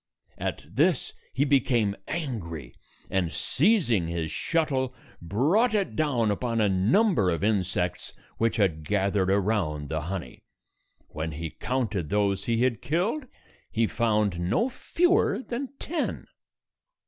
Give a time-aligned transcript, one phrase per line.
[0.39, 2.73] At this, he became angry,
[3.11, 9.29] and, seizing his shuttle, brought it down upon a number of insects which had gathered
[9.29, 10.41] around the honey.
[11.09, 13.27] When he counted those he had killed,
[13.69, 16.25] he found no fewer than ten.